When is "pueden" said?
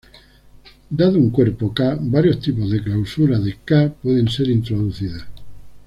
4.01-4.27